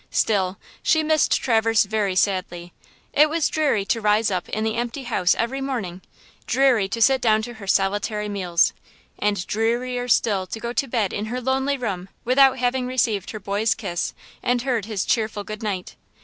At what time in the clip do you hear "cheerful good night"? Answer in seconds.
15.05-15.95